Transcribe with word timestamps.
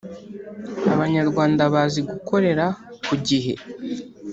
Abanyarwanda 0.93 1.61
bazi 1.73 1.99
gukorera 2.09 2.65
ku 3.05 3.13
gihe 3.27 3.53